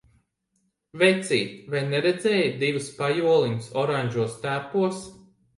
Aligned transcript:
Vecīt, 1.01 1.51
vai 1.75 1.83
neredzēji 1.91 2.49
divus 2.65 2.89
pajoliņus 3.03 3.71
oranžos 3.83 4.37
tērpos? 4.47 5.07